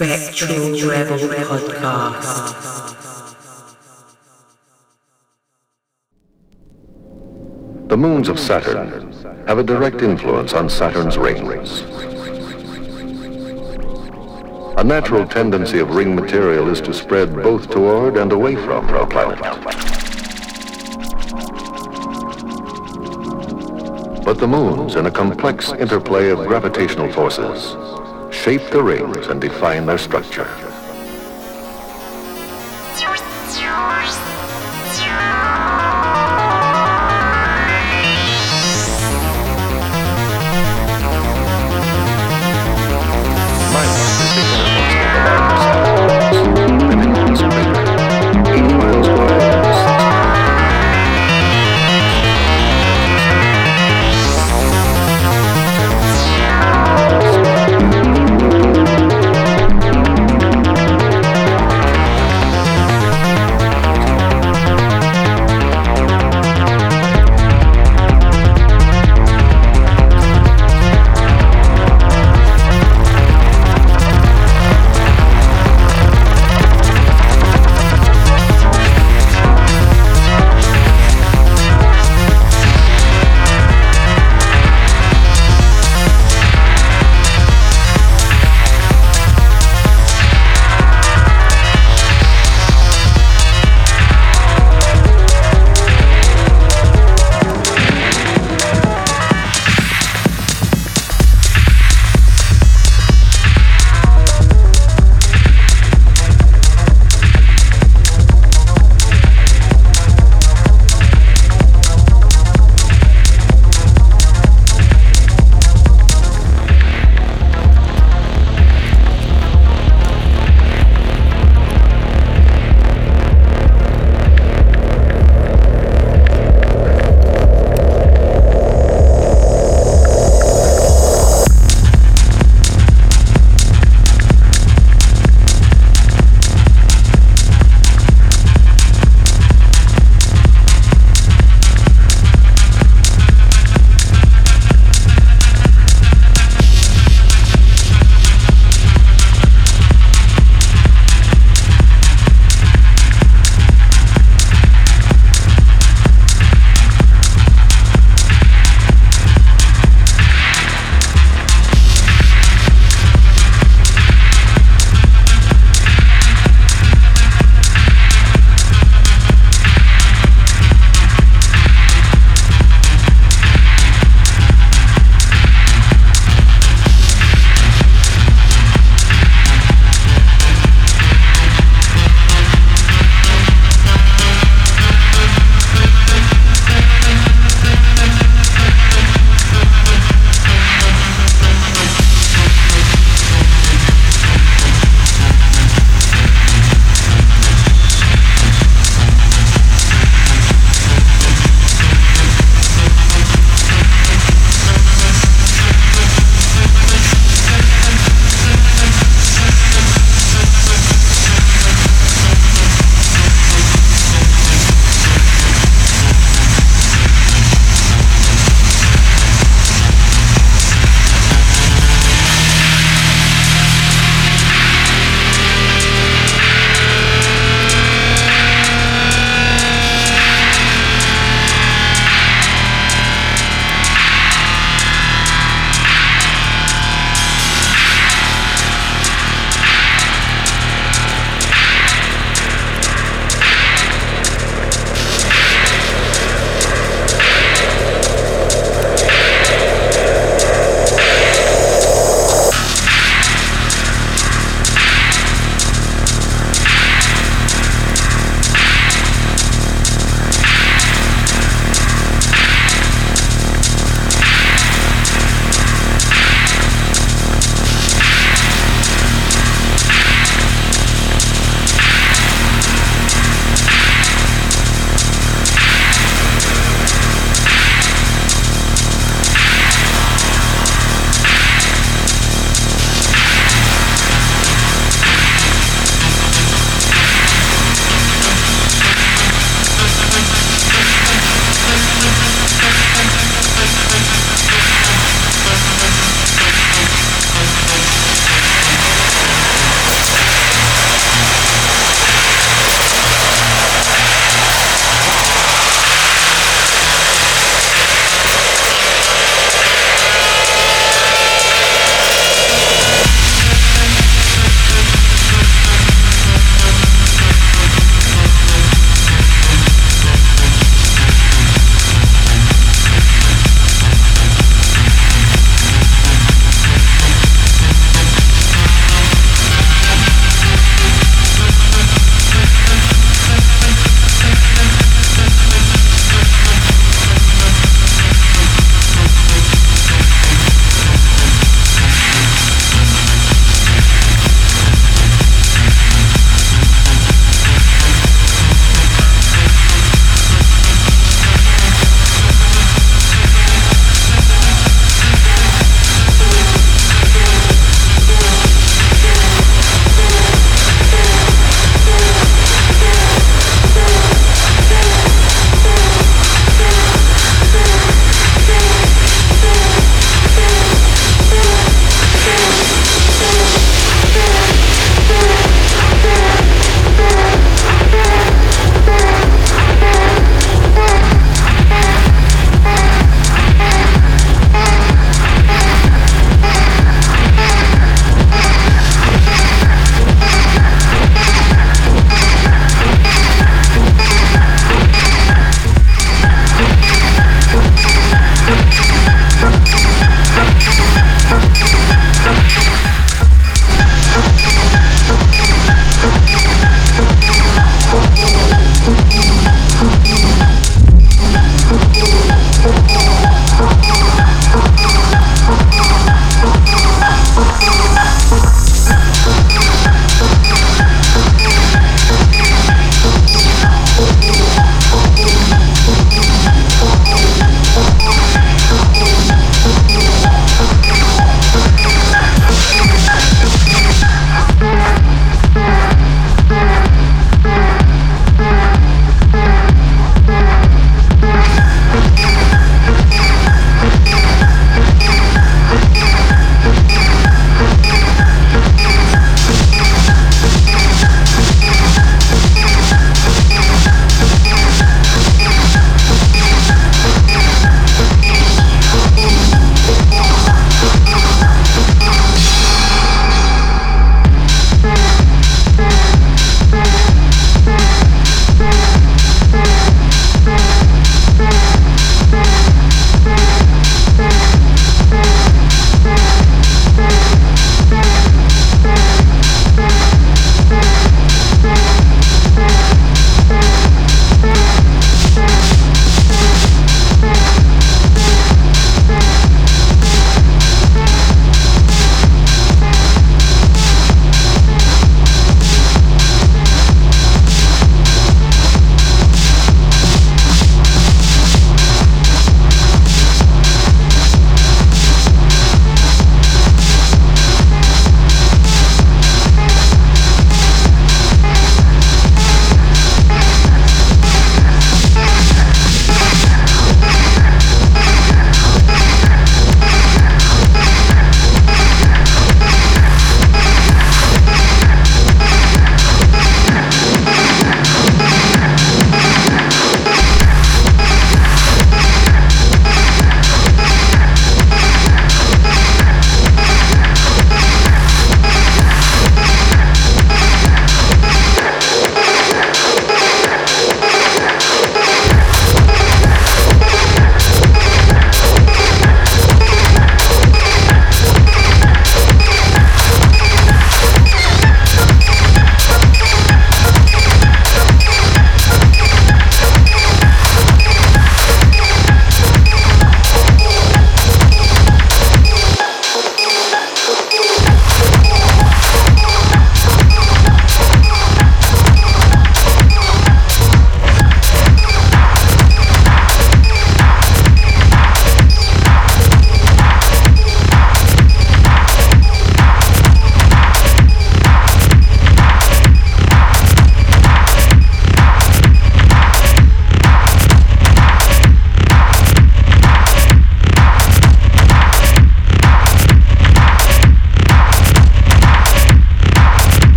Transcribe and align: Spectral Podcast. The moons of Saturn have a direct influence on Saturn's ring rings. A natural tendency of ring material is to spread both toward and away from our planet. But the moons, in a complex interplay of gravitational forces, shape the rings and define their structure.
Spectral 0.00 0.56
Podcast. 1.44 2.56
The 7.88 7.96
moons 7.98 8.30
of 8.30 8.38
Saturn 8.38 9.12
have 9.46 9.58
a 9.58 9.62
direct 9.62 10.00
influence 10.00 10.54
on 10.54 10.70
Saturn's 10.70 11.18
ring 11.18 11.44
rings. 11.44 11.82
A 14.78 14.82
natural 14.82 15.26
tendency 15.26 15.80
of 15.80 15.94
ring 15.94 16.16
material 16.16 16.70
is 16.70 16.80
to 16.80 16.94
spread 16.94 17.34
both 17.34 17.68
toward 17.68 18.16
and 18.16 18.32
away 18.32 18.56
from 18.56 18.88
our 18.88 19.06
planet. 19.06 19.38
But 24.24 24.38
the 24.38 24.48
moons, 24.48 24.94
in 24.94 25.04
a 25.04 25.10
complex 25.10 25.72
interplay 25.72 26.30
of 26.30 26.38
gravitational 26.46 27.12
forces, 27.12 27.99
shape 28.40 28.70
the 28.70 28.82
rings 28.82 29.26
and 29.26 29.38
define 29.38 29.84
their 29.84 29.98
structure. 29.98 30.69